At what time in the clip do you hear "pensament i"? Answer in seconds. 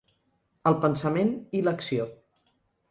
0.87-1.65